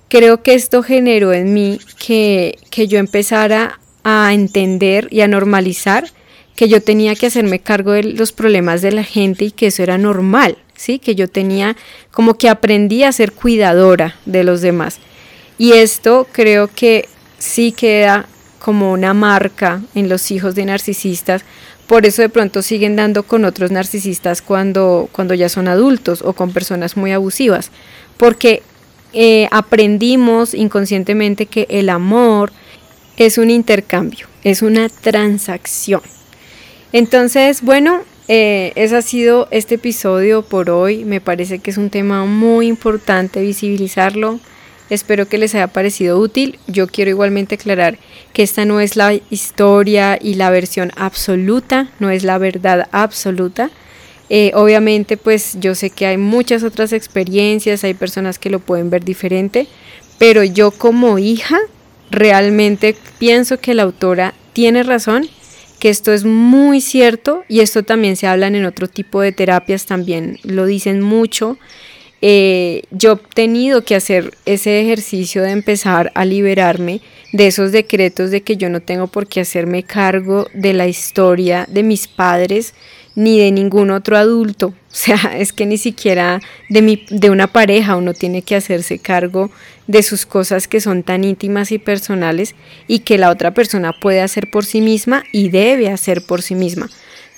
[0.09, 6.09] creo que esto generó en mí que, yo empezara a entender y a normalizar
[6.57, 9.83] que yo tenía que hacerme cargo de los problemas de la gente y que eso
[9.83, 10.99] era normal, ¿sí?
[10.99, 11.77] Que yo tenía
[12.11, 14.99] como que aprendí a ser cuidadora de los demás.
[15.57, 18.27] Y esto creo que sí queda
[18.59, 21.44] como una marca en los hijos de narcisistas
[21.88, 26.35] por eso de pronto siguen dando con otros narcisistas cuando, cuando ya son adultos o
[26.35, 27.70] con personas muy abusivas,
[28.18, 28.62] porque
[29.14, 32.53] eh, aprendimos inconscientemente que el amor
[33.16, 36.03] es un intercambio, es una transacción.
[36.92, 41.07] Entonces, bueno, eh, ese ha sido este episodio por hoy.
[41.07, 44.40] Me parece que es un tema muy importante visibilizarlo.
[44.90, 46.59] Espero que les haya parecido útil.
[46.66, 47.98] Yo quiero igualmente aclarar
[48.33, 53.70] que esta no es la historia y la versión absoluta, no es la verdad absoluta.
[54.31, 58.90] Eh, obviamente, pues yo sé que hay muchas otras experiencias, hay personas que lo pueden
[58.90, 59.66] ver diferente,
[60.18, 61.59] pero yo como hija
[62.11, 65.29] realmente pienso que la autora tiene razón,
[65.79, 69.87] que esto es muy cierto y esto también se hablan en otro tipo de terapias,
[69.87, 71.59] también lo dicen mucho
[72.20, 77.00] eh, yo he tenido que hacer ese ejercicio de empezar a liberarme
[77.33, 81.66] de esos decretos de que yo no tengo por qué hacerme cargo de la historia
[81.68, 82.74] de mis padres
[83.14, 84.74] ni de ningún otro adulto.
[84.98, 88.98] O sea, es que ni siquiera de, mi, de una pareja uno tiene que hacerse
[88.98, 89.48] cargo
[89.87, 92.57] de sus cosas que son tan íntimas y personales
[92.88, 96.57] y que la otra persona puede hacer por sí misma y debe hacer por sí
[96.57, 96.88] misma.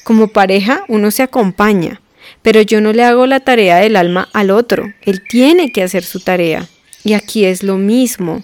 [0.05, 2.01] Como pareja uno se acompaña,
[2.43, 6.05] pero yo no le hago la tarea del alma al otro, él tiene que hacer
[6.05, 6.69] su tarea.
[7.05, 8.43] Y aquí es lo mismo.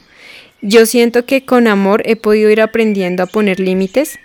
[0.62, 4.18] Yo siento que con amor he podido ir aprendiendo a poner límites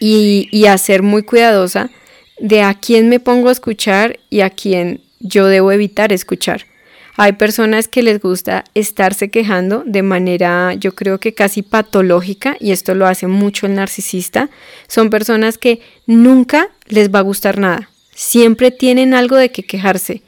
[0.00, 1.90] y, a ser muy cuidadosa
[2.38, 6.66] de a quién me pongo a escuchar y a quién yo debo evitar escuchar.
[7.16, 12.72] Hay personas que les gusta estarse quejando de manera, yo creo que casi patológica, y
[12.72, 14.50] esto lo hace mucho el narcisista.
[14.88, 20.22] Son personas que nunca les va a gustar nada, siempre tienen algo de qué quejarse,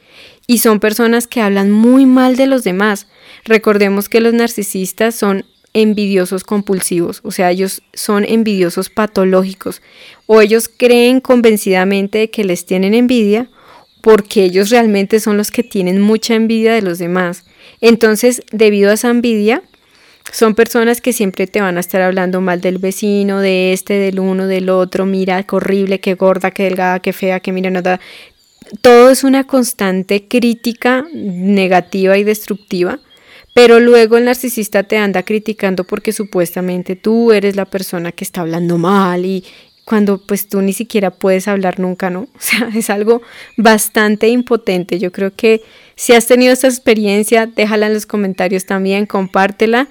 [0.45, 3.07] y son personas que hablan muy mal de los demás.
[3.43, 9.81] Recordemos que los narcisistas son envidiosos compulsivos, o sea, ellos son envidiosos patológicos,
[10.25, 13.49] o ellos creen convencidamente que les tienen envidia,
[14.01, 17.43] porque ellos realmente son los que tienen mucha envidia de los demás.
[17.81, 19.63] Entonces, debido a esa envidia,
[20.31, 24.19] son personas que siempre te van a estar hablando mal del vecino, de este, del
[24.19, 27.99] uno, del otro, mira, qué horrible, qué gorda, qué delgada, qué fea, qué mira, nada.
[28.81, 32.99] Todo es una constante crítica negativa y destructiva,
[33.53, 38.41] pero luego el narcisista te anda criticando porque supuestamente tú eres la persona que está
[38.41, 39.43] hablando mal y,
[39.87, 42.27] cuando pues tú ni siquiera puedes hablar nunca, ¿no?
[42.35, 43.21] O sea, es algo
[43.55, 44.99] bastante impotente.
[44.99, 45.61] Yo creo que
[45.95, 49.87] si has tenido esta experiencia, déjala en los comentarios también, compártela.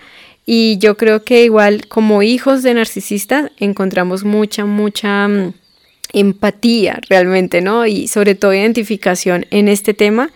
[0.46, 5.52] Y yo creo que igual como hijos de narcisistas encontramos mucha, mucha mm,
[6.12, 7.85] empatía realmente, ¿no?
[7.85, 10.30] Y sobre todo identificación en este tema.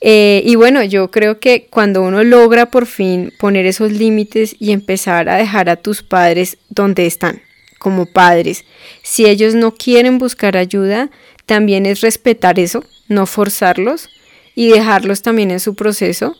[0.00, 4.72] Eh, y bueno, yo creo que cuando uno logra por fin poner esos límites y
[4.72, 7.40] empezar a dejar a tus padres donde están,
[7.78, 8.64] como padres.
[9.02, 11.10] Si ellos no quieren buscar ayuda,
[11.46, 14.10] también es respetar eso, no forzarlos
[14.54, 16.36] y dejarlos también en su proceso.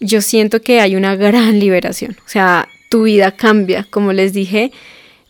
[0.00, 4.72] Yo siento que hay una gran liberación, o sea, tu vida cambia, como les dije,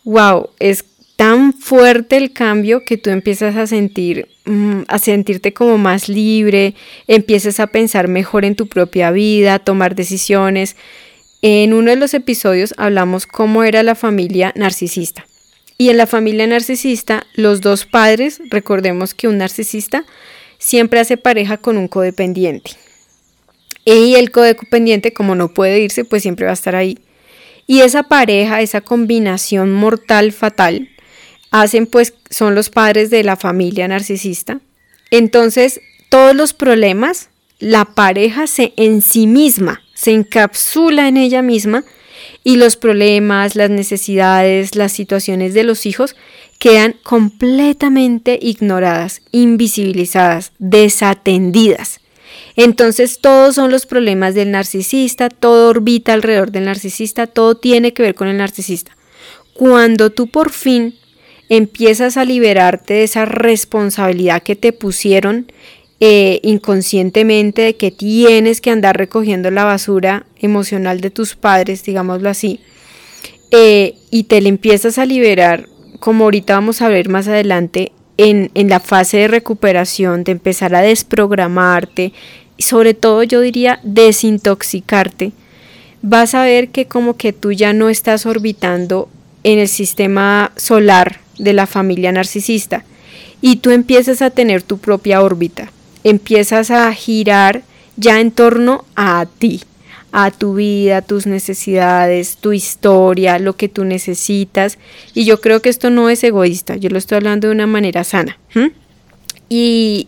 [0.03, 0.85] wow, es
[1.17, 6.75] tan fuerte el cambio que tú empiezas a sentir, mm, a sentirte como más libre,
[7.07, 10.75] empiezas a pensar mejor en tu propia vida, a tomar decisiones.
[11.41, 15.25] En uno de los episodios hablamos cómo era la familia narcisista.
[15.79, 20.05] Y en la familia narcisista, los dos padres, recordemos que un narcisista
[20.59, 22.71] siempre hace pareja con un codependiente.
[23.95, 26.99] Y el codependiente, como no puede irse, pues siempre va a estar ahí.
[27.67, 30.89] Y esa pareja, esa combinación mortal fatal,
[31.51, 34.59] hacen pues, son los padres de la familia narcisista.
[35.09, 41.85] Entonces, todos los problemas, la pareja se en sí misma, se encapsula en ella misma
[42.43, 46.17] y los problemas, las necesidades, las situaciones de los hijos
[46.59, 52.01] quedan completamente ignoradas, invisibilizadas, desatendidas.
[52.57, 58.01] Entonces todos son los problemas del narcisista, todo orbita alrededor del narcisista, todo tiene que
[58.01, 58.97] ver con el narcisista.
[59.53, 60.95] Cuando tú por fin
[61.49, 65.51] empiezas a liberarte de esa responsabilidad que te pusieron
[65.99, 72.27] eh, inconscientemente de que tienes que andar recogiendo la basura emocional de tus padres, digámoslo
[72.27, 72.59] así,
[73.51, 75.67] eh, y te le empiezas a liberar,
[75.99, 80.73] como ahorita vamos a ver más adelante, en, en la fase de recuperación, de empezar
[80.73, 82.13] a desprogramarte,
[82.57, 85.31] sobre todo yo diría desintoxicarte,
[86.01, 89.09] vas a ver que como que tú ya no estás orbitando
[89.43, 92.83] en el sistema solar de la familia narcisista
[93.41, 95.71] y tú empiezas a tener tu propia órbita
[96.09, 97.63] empiezas a girar
[97.95, 99.61] ya en torno a ti,
[100.11, 104.77] a tu vida, tus necesidades, tu historia, lo que tú necesitas.
[105.13, 108.03] Y yo creo que esto no es egoísta, yo lo estoy hablando de una manera
[108.03, 108.37] sana.
[109.49, 110.07] Y,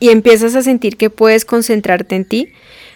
[0.00, 2.48] y empiezas a sentir que puedes concentrarte en ti.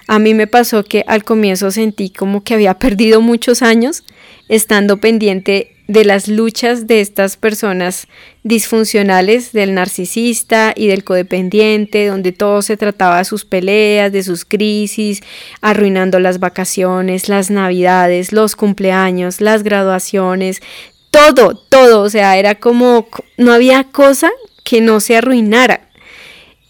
[0.09, 4.05] A mí me pasó que al comienzo sentí como que había perdido muchos años
[4.49, 8.07] estando pendiente de las luchas de estas personas
[8.45, 14.45] disfuncionales, del narcisista y del codependiente, donde todo se trataba de sus peleas, de sus
[14.45, 15.21] crisis,
[15.61, 20.63] arruinando las vacaciones, las navidades, los cumpleaños, las graduaciones,
[21.11, 24.31] todo, todo, o sea, era como, no había cosa
[24.65, 25.89] que no se arruinara.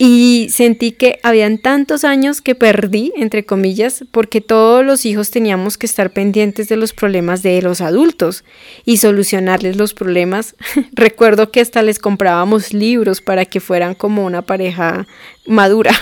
[0.05, 5.79] Y sentí que habían tantos años que perdí, entre comillas, porque todos los hijos teníamos
[5.79, 8.43] que estar pendientes de los problemas de los adultos
[8.85, 10.57] y solucionarles los problemas.
[10.93, 15.07] Recuerdo que hasta les comprábamos libros para que fueran como una pareja
[15.47, 15.93] madura.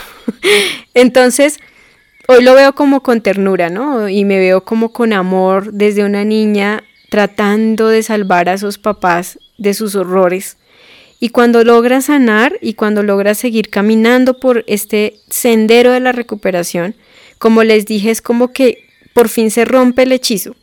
[0.95, 1.59] Entonces,
[2.27, 4.09] hoy lo veo como con ternura, ¿no?
[4.09, 9.39] Y me veo como con amor desde una niña tratando de salvar a sus papás
[9.59, 10.57] de sus horrores
[11.21, 16.95] y cuando logras sanar y cuando logras seguir caminando por este sendero de la recuperación,
[17.39, 20.57] como les dije, es como que por fin se rompe el hechizo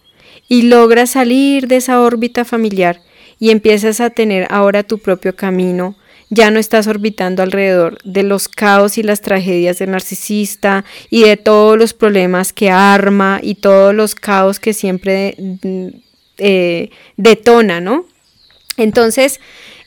[0.49, 3.01] y logras salir de esa órbita familiar
[3.39, 5.95] y empiezas a tener ahora tu propio camino.
[6.29, 11.37] Ya no estás orbitando alrededor de los caos y las tragedias del narcisista y de
[11.37, 15.87] todos los problemas que arma y todos los caos que siempre mm,
[16.39, 18.05] eh, detona, ¿no?
[18.75, 19.39] Entonces,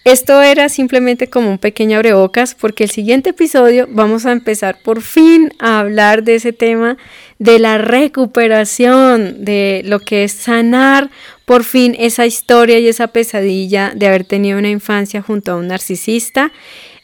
[0.04, 5.02] esto era simplemente como un pequeño abrebocas porque el siguiente episodio vamos a empezar por
[5.02, 6.96] fin a hablar de ese tema
[7.38, 11.10] de la recuperación, de lo que es sanar
[11.44, 15.68] por fin esa historia y esa pesadilla de haber tenido una infancia junto a un
[15.68, 16.50] narcisista.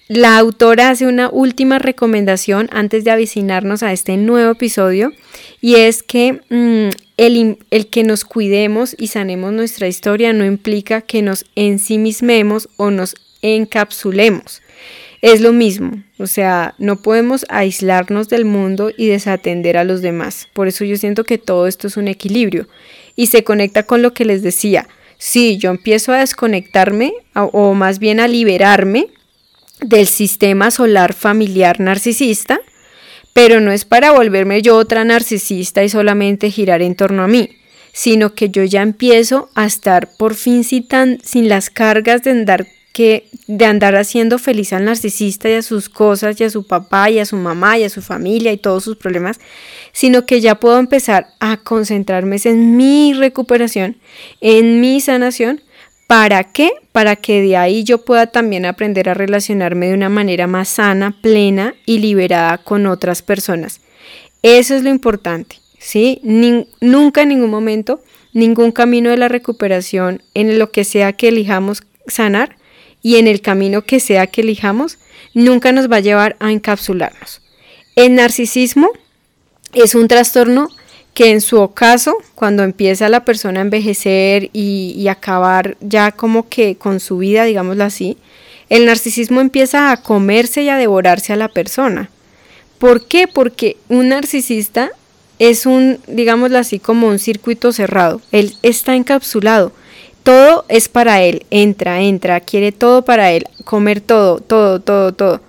[0.09, 5.13] La autora hace una última recomendación antes de avicinarnos a este nuevo episodio
[5.61, 7.59] y es que mm, el,
[7.91, 14.63] que nos cuidemos y sanemos nuestra historia no implica que nos ensimismemos o nos encapsulemos.
[15.23, 20.47] Es lo mismo, o sea, no podemos aislarnos del mundo y desatender a los demás.
[20.53, 22.69] Por eso yo siento que todo esto es un equilibrio
[23.17, 24.87] y se conecta con lo que les decía.
[25.19, 29.09] Si yo empiezo a desconectarme o más bien a liberarme
[29.81, 32.61] del sistema solar familiar narcisista,
[33.33, 37.51] pero no es para volverme yo otra narcisista y solamente girar en torno a mí,
[37.93, 43.29] sino que yo ya empiezo a estar por fin sin, las cargas de andar que
[43.47, 47.19] de andar haciendo feliz al narcisista y a sus cosas y a su papá y
[47.19, 49.39] a su mamá y a su familia y todos sus problemas,
[49.93, 53.99] sino que ya puedo empezar a concentrarme en mi recuperación,
[54.41, 55.61] en mi sanación
[56.07, 56.71] ¿Para qué?
[56.93, 61.17] Para que de ahí yo pueda también aprender a relacionarme de una manera más sana,
[61.21, 63.81] plena y liberada con otras personas.
[64.43, 66.21] Eso es lo importante, ¿sí?
[66.81, 68.01] nunca en ningún momento,
[68.33, 72.57] ningún camino de la recuperación en lo que sea que elijamos sanar
[73.03, 74.99] y en el camino que sea que elijamos,
[75.35, 77.43] nunca nos va a llevar a encapsularnos.
[77.97, 78.91] El narcisismo
[79.75, 80.69] es un trastorno
[81.17, 86.77] que en su ocaso, cuando empieza la persona a envejecer y, acabar ya como que
[86.77, 88.19] con su vida, digámoslo así,
[88.69, 92.11] el narcisismo empieza a comerse y a devorarse a la persona.
[92.77, 93.29] ¿Por qué?
[93.29, 94.91] Porque un narcisista
[95.39, 98.21] es un, digámoslo así, como un circuito cerrado.
[98.31, 99.73] Él está encapsulado.
[100.23, 101.47] Todo es para él.
[101.49, 103.47] Entra, entra, quiere todo para él.
[103.65, 105.41] Comer todo, todo, todo, todo.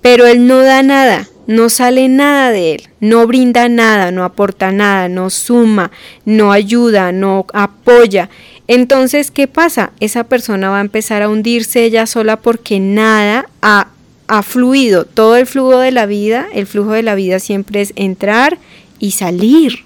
[0.00, 4.72] Pero él no da nada no sale nada de él, no brinda nada, no aporta
[4.72, 5.90] nada, no suma,
[6.24, 8.28] no ayuda, no apoya.
[8.68, 9.92] Entonces, ¿qué pasa?
[10.00, 13.88] Esa persona va a empezar a hundirse ella sola porque nada ha,
[14.26, 15.04] ha fluido.
[15.04, 18.58] Todo el flujo de la vida, el flujo de la vida siempre es entrar
[18.98, 19.84] y salir.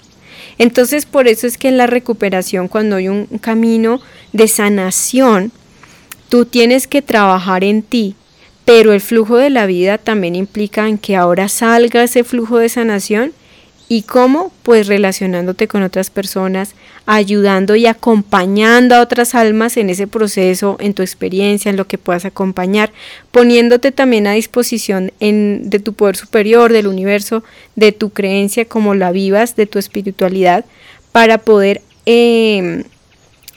[0.57, 4.01] Entonces, por eso es que en la recuperación, cuando hay un camino
[4.33, 5.53] de sanación,
[6.29, 8.15] tú tienes que trabajar en ti,
[8.73, 12.69] pero el flujo de la vida también implica en que ahora salga ese flujo de
[12.69, 13.33] sanación
[13.89, 20.07] y cómo pues relacionándote con otras personas, ayudando y acompañando a otras almas en ese
[20.07, 22.93] proceso, en tu experiencia, en lo que puedas acompañar,
[23.33, 27.43] poniéndote también a disposición en, de tu poder superior, del universo,
[27.75, 30.65] de tu creencia, como la vivas, de tu espiritualidad,
[31.11, 32.85] para poder em,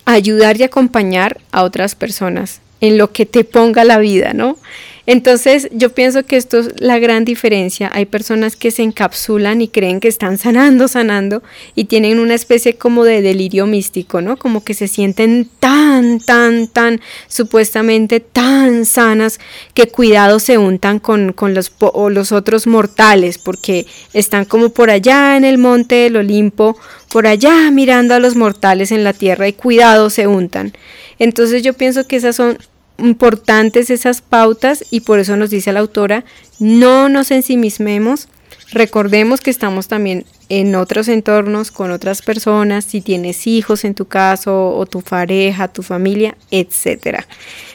[0.05, 4.57] ayudar y acompañar a otras personas en lo que te ponga la vida, ¿no?
[5.05, 7.91] Entonces yo pienso que esto es la gran diferencia.
[7.93, 11.43] Hay personas que se encapsulan y creen que están sanando, sanando
[11.75, 14.37] y tienen una especie como de delirio místico, ¿no?
[14.37, 19.39] Como que se sienten tan, tan, tan, supuestamente tan sanas
[19.73, 21.71] que cuidado se untan con, los,
[22.09, 26.77] los otros mortales porque están como por allá en el monte del Olimpo,
[27.11, 30.73] por allá mirando a los mortales en la tierra y cuidado se untan.
[31.19, 32.57] Entonces yo pienso que esas son
[32.97, 36.25] importantes esas pautas y por eso nos dice la autora,
[36.59, 38.27] no nos ensimismemos,
[38.71, 44.05] recordemos que estamos también en otros entornos con otras personas, si tienes hijos en tu
[44.05, 47.27] caso o tu pareja, tu familia, etcétera.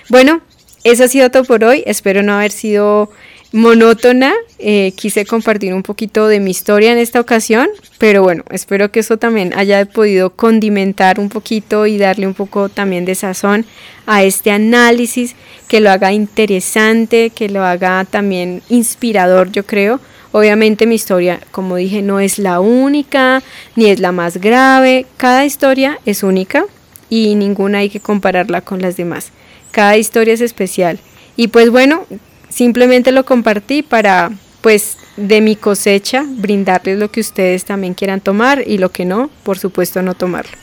[0.09, 0.41] Bueno,
[0.85, 3.11] eso ha sido todo por hoy, espero no haber sido
[3.53, 4.33] monótona.
[4.59, 7.69] Eh, quise compartir un poquito de mi historia en esta ocasión,
[7.99, 12.69] pero bueno, espero que eso también haya podido condimentar un poquito y darle un poco
[12.69, 13.65] también de sazón
[14.07, 15.35] a este análisis,
[15.69, 20.01] que lo haga interesante, que lo haga también inspirador, yo creo.
[20.33, 23.43] Obviamente mi historia, como dije, no es la única,
[23.77, 25.07] ni es la más grave.
[25.17, 26.65] Cada historia es única
[27.09, 29.31] y ninguna hay que compararla con las demás.
[29.71, 30.99] Cada historia es especial.
[31.37, 32.05] Y pues bueno,
[32.49, 34.31] Simplemente lo compartí para,
[34.61, 39.31] pues, de mi cosecha, brindarles lo que ustedes también quieran tomar y lo que no,
[39.43, 40.57] por supuesto, no tomarlo.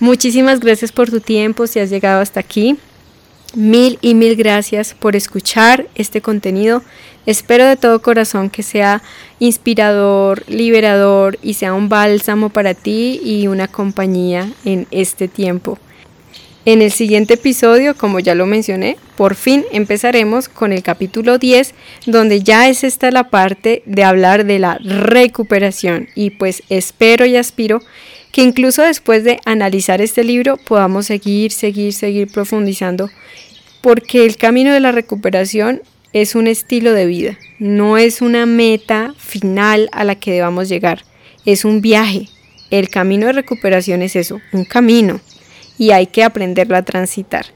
[0.00, 2.76] Muchísimas gracias por tu tiempo, si has llegado hasta aquí.
[3.54, 6.82] Mil y mil gracias por escuchar este contenido.
[7.24, 9.00] Espero de todo corazón que sea
[9.38, 15.78] inspirador, liberador y sea un bálsamo para ti y una compañía en este tiempo.
[16.66, 21.74] En el siguiente episodio, como ya lo mencioné, por fin empezaremos con el capítulo 10,
[22.06, 26.08] donde ya es esta la parte de hablar de la recuperación.
[26.14, 27.82] Y pues espero y aspiro
[28.32, 33.10] que incluso después de analizar este libro podamos seguir, seguir, seguir profundizando,
[33.82, 35.82] porque el camino de la recuperación
[36.14, 41.04] es un estilo de vida, no es una meta final a la que debamos llegar,
[41.44, 42.30] es un viaje.
[42.70, 45.20] El camino de recuperación es eso, un camino
[45.78, 47.46] y hay que aprenderlo a transitar.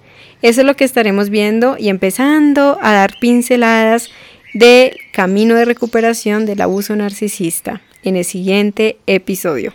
[0.43, 4.11] Eso es lo que estaremos viendo y empezando a dar pinceladas
[4.55, 9.75] de camino de recuperación del abuso narcisista en el siguiente episodio.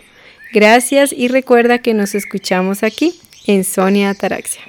[0.52, 3.14] Gracias y recuerda que nos escuchamos aquí
[3.46, 4.62] en Sonia Ataraxia.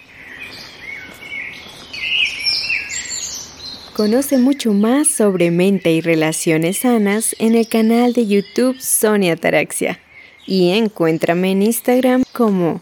[3.94, 10.00] Conoce mucho más sobre mente y relaciones sanas en el canal de YouTube Sonia Ataraxia
[10.46, 12.82] y encuéntrame en Instagram como